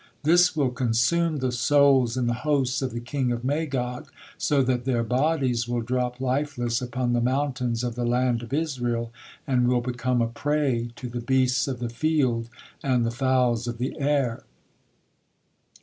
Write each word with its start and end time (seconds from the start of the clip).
This 0.23 0.55
will 0.55 0.71
consume 0.71 1.37
the 1.37 1.51
souls 1.51 2.17
in 2.17 2.25
the 2.25 2.33
hosts 2.41 2.81
of 2.81 2.89
the 2.89 2.99
king 2.99 3.31
of 3.31 3.43
Magog, 3.43 4.11
so 4.35 4.63
that 4.63 4.83
their 4.83 5.03
bodies 5.03 5.67
will 5.67 5.81
drop 5.83 6.19
lifeless 6.19 6.81
upon 6.81 7.13
the 7.13 7.21
mountains 7.21 7.83
of 7.83 7.93
the 7.93 8.03
land 8.03 8.41
of 8.41 8.51
Israel, 8.51 9.13
and 9.45 9.67
will 9.67 9.79
become 9.81 10.19
a 10.19 10.27
prey 10.27 10.89
to 10.95 11.07
the 11.07 11.21
beasts 11.21 11.67
of 11.67 11.77
the 11.77 11.87
field 11.89 12.49
and 12.81 13.05
the 13.05 13.11
fowls 13.11 13.67
of 13.67 13.77
the 13.77 13.95
air. 13.99 14.43